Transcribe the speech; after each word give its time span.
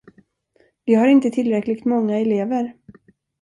Vi 0.85 0.93
har 0.95 1.07
inte 1.07 1.29
tillräckligt 1.29 1.85
många 1.85 2.19
elever. 2.19 2.73